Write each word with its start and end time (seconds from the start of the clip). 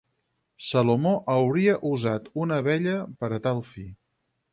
Salomó 0.67 1.11
hauria 1.33 1.75
usat 1.89 2.31
una 2.45 2.57
abella 2.63 2.95
per 3.21 3.31
a 3.37 3.39
tal 3.49 3.63
fi. 3.69 3.85